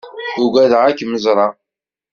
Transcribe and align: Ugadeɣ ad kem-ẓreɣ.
Ugadeɣ 0.43 0.81
ad 0.83 0.95
kem-ẓreɣ. 0.97 1.53